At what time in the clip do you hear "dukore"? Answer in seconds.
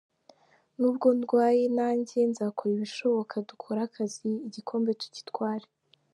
3.49-3.79